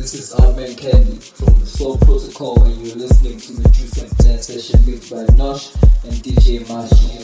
this 0.00 0.14
is 0.14 0.34
Arman 0.36 0.78
Candy 0.78 1.16
from 1.16 1.60
the 1.60 1.66
Soul 1.66 1.98
Protocol, 1.98 2.62
and 2.64 2.86
you're 2.86 2.96
listening 2.96 3.38
to 3.38 3.52
the 3.52 3.68
Juice 3.68 3.98
and 4.00 4.16
Blend 4.16 4.42
session 4.42 4.80
mixed 4.86 5.10
by 5.10 5.26
Nos 5.36 5.74
and 6.04 6.14
DJ 6.24 6.64
Mashi. 6.64 7.20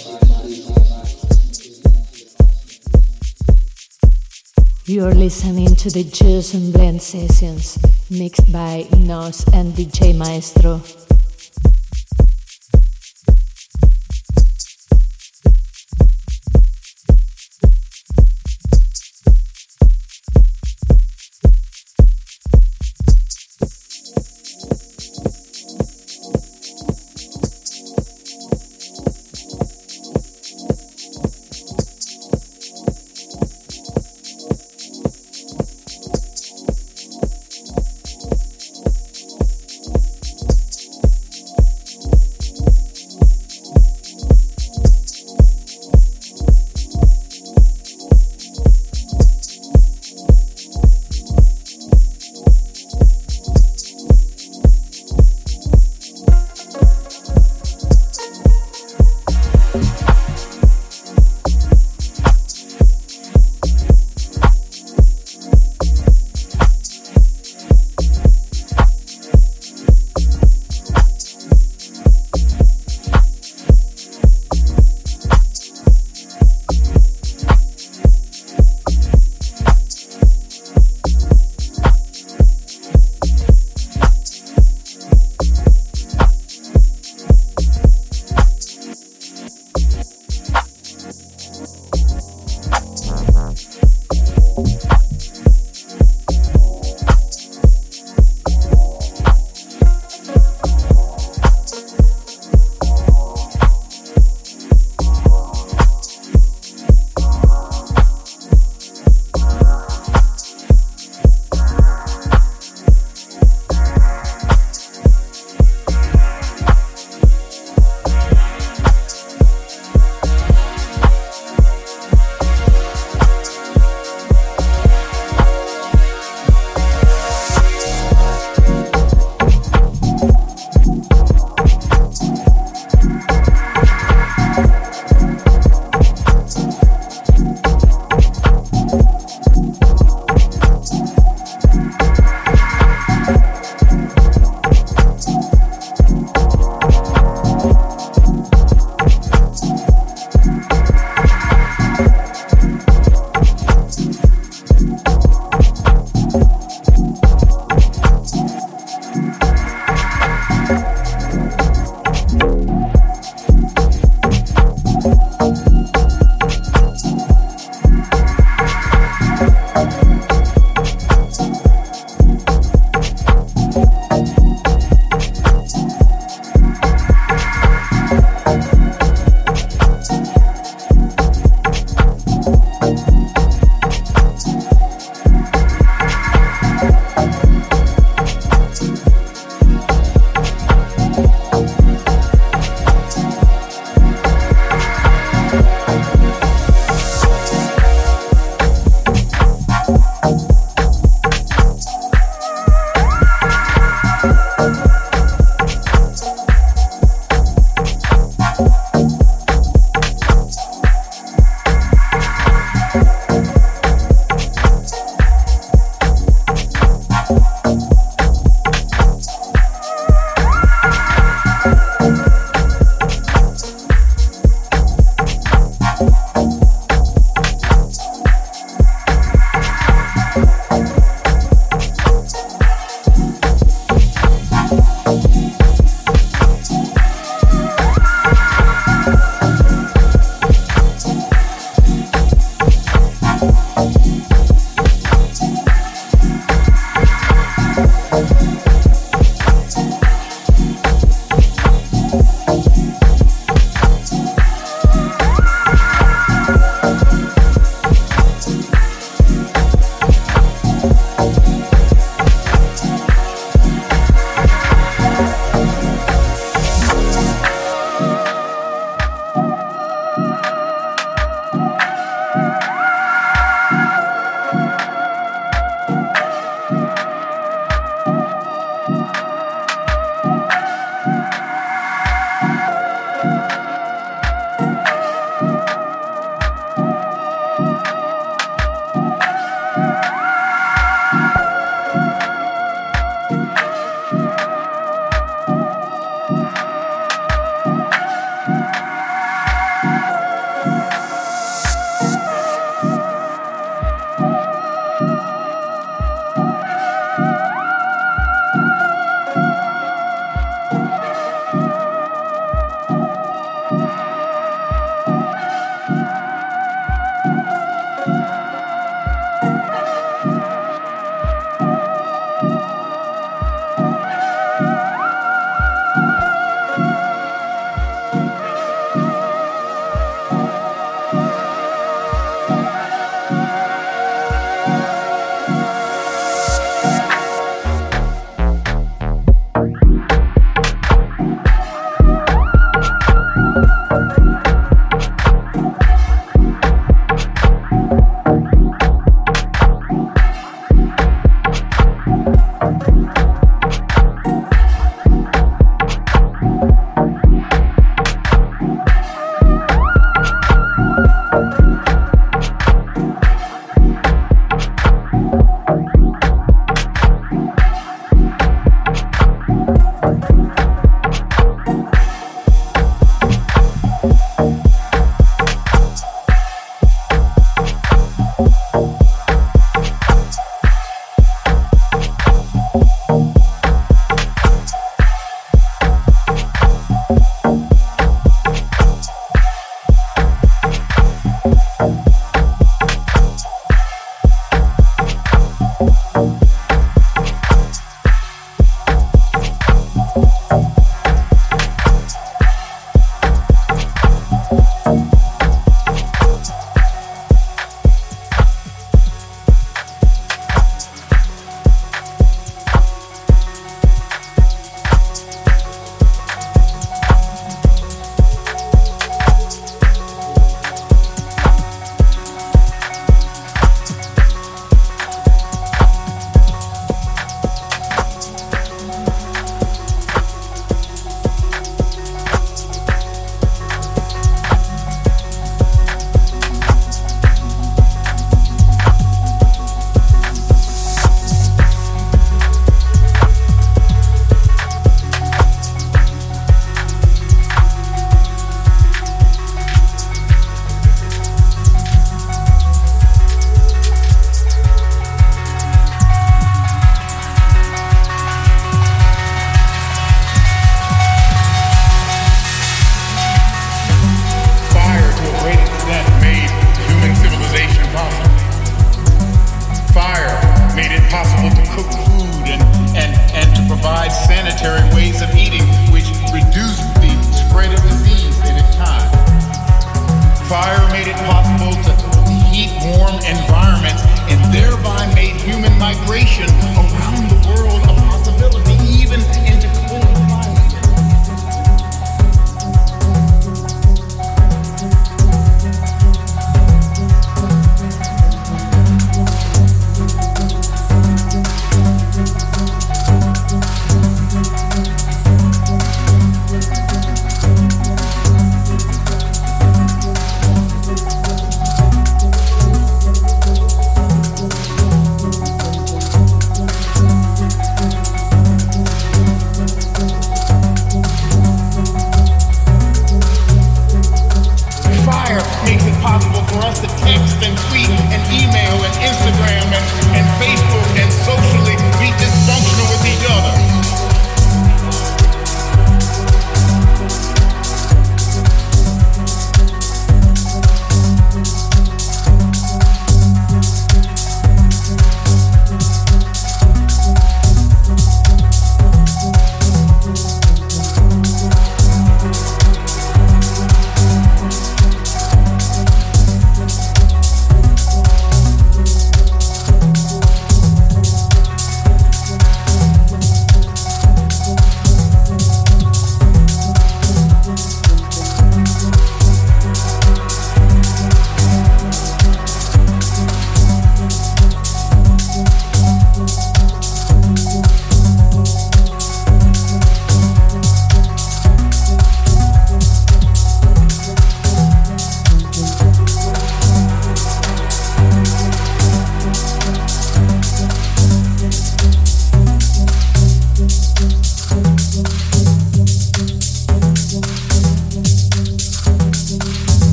You're 4.84 5.14
listening 5.14 5.74
to 5.74 5.88
the 5.88 6.04
Juice 6.04 6.52
and 6.52 6.70
Blend 6.70 7.00
sessions 7.00 7.78
mixed 8.10 8.52
by 8.52 8.86
Nos 8.98 9.48
and 9.54 9.72
DJ 9.72 10.14
Maestro. 10.14 10.82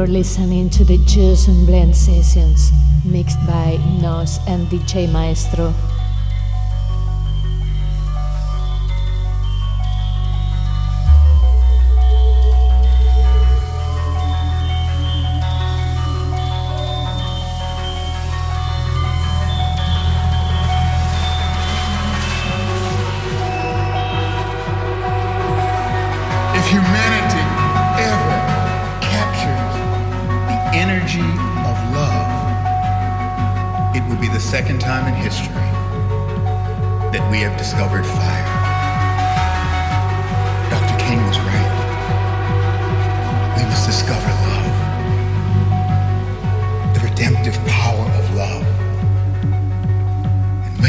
You're 0.00 0.06
listening 0.06 0.70
to 0.70 0.82
the 0.82 0.96
Juice 1.04 1.46
and 1.46 1.66
Blend 1.66 1.94
sessions 1.94 2.72
mixed 3.04 3.36
by 3.46 3.76
Nos 4.00 4.38
and 4.48 4.66
DJ 4.68 5.12
Maestro. 5.12 5.74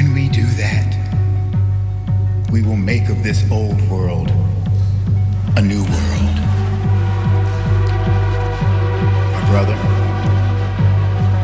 When 0.02 0.16
we 0.16 0.30
do 0.30 0.44
that, 0.58 0.98
we 2.52 2.64
will 2.64 2.76
make 2.76 3.08
of 3.10 3.22
this 3.22 3.46
old 3.52 3.80
world 3.88 4.32
a 5.56 5.62
new 5.62 5.84
world. 5.84 6.36
My 9.32 9.46
brother, 9.52 9.76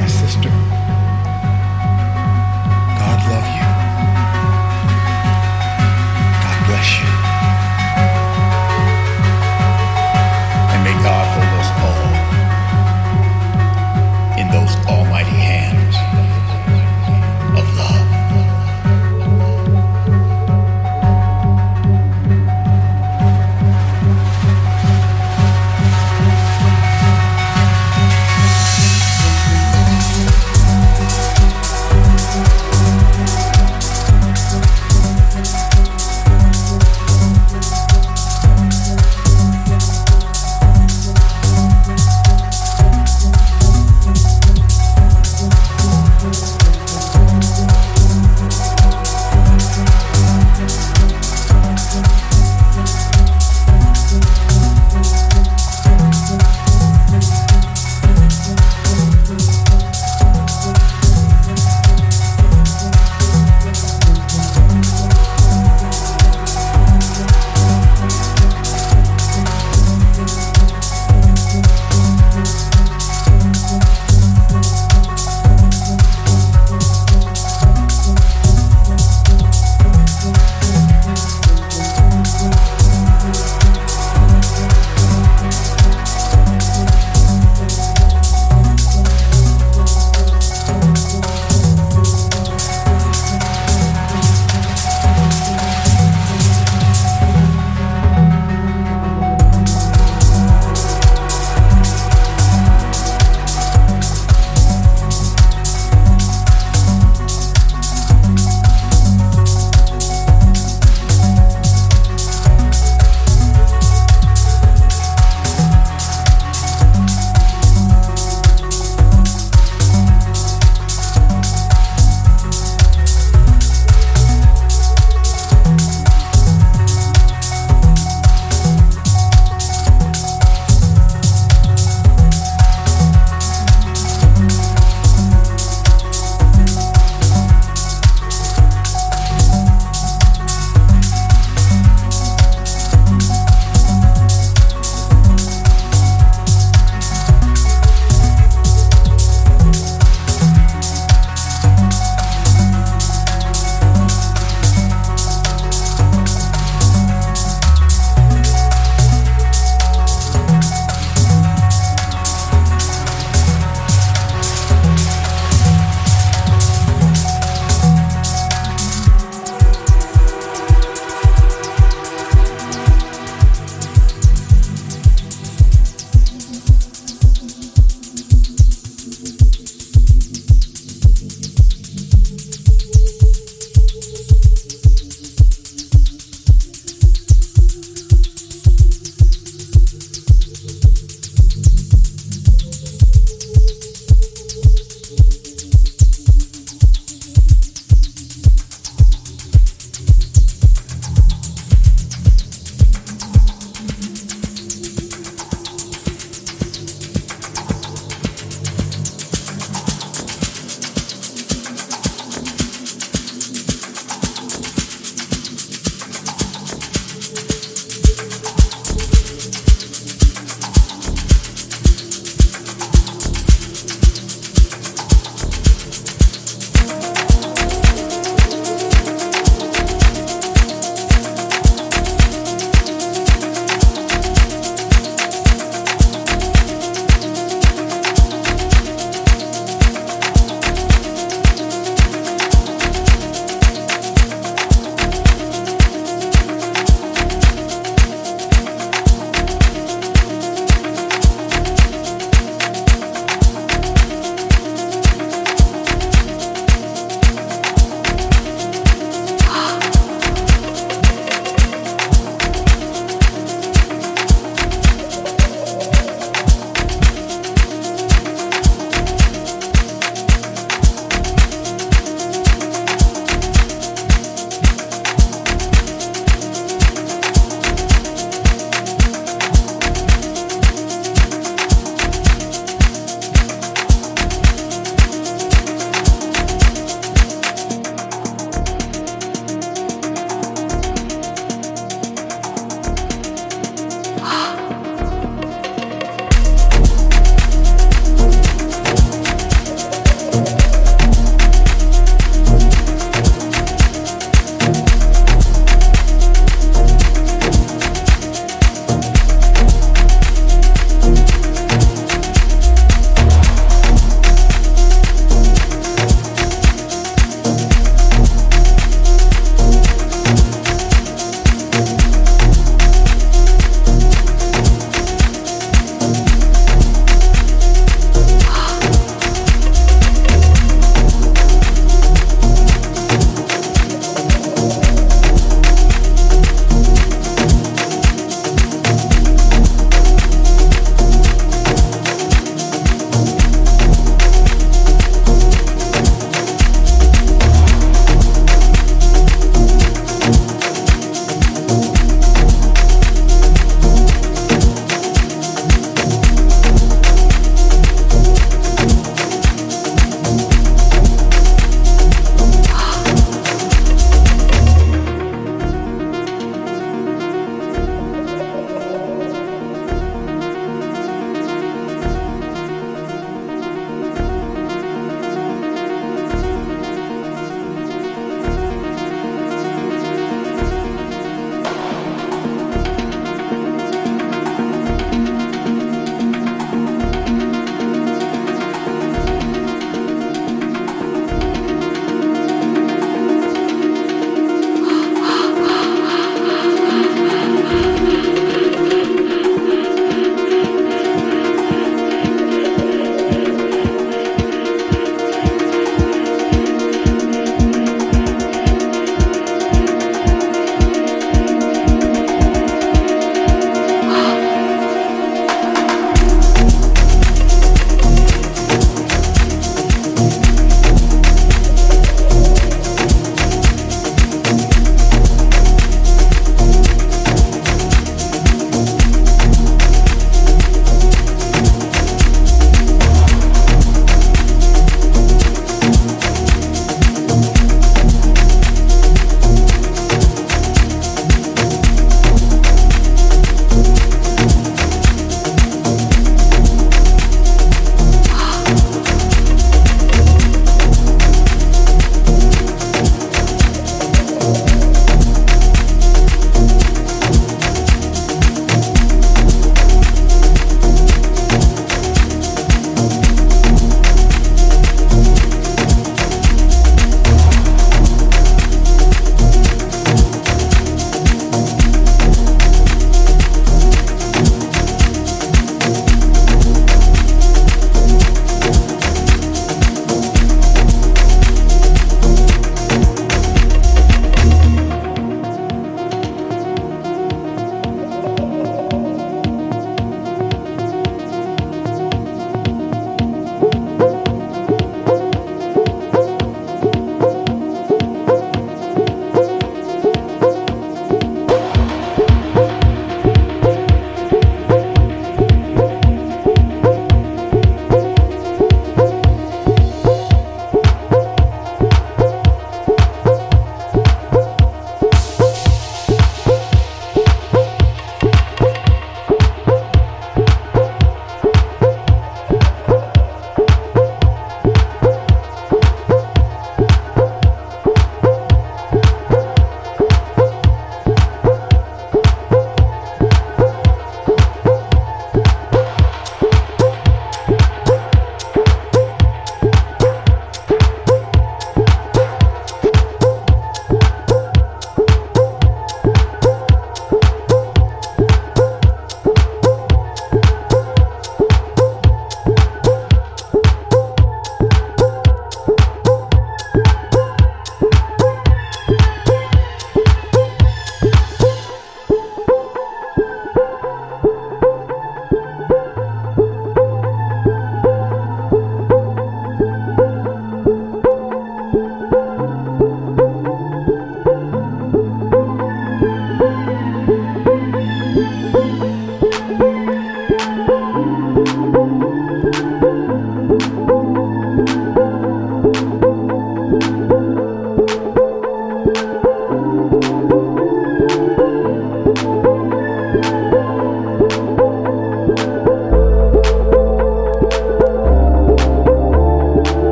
my 0.00 0.06
sister. 0.06 0.67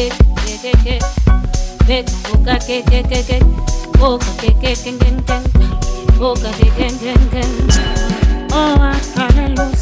Oh, 0.00 0.08
ke 0.08 0.56
ke 0.64 0.72
ke. 0.80 0.96
Ke 1.84 1.98
boca 2.24 2.56
ke 2.64 2.80
ke 2.88 3.00
ke 3.04 3.20
ke. 3.28 3.38
Boca 4.00 4.32
ke 4.40 4.64
ke 4.72 4.92
oh 8.52 8.80
I 8.80 8.96
kinda 9.12 9.48
lose. 9.56 9.80